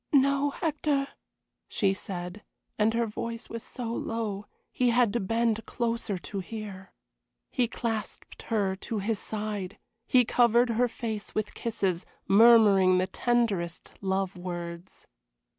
[0.11, 1.09] "No, Hector,"
[1.67, 2.43] she said,
[2.79, 6.91] and her voice was so low he had to bend closer to hear.
[7.51, 9.77] He clasped her to his side,
[10.07, 15.05] he covered her face with kisses, murmuring the tenderest love words.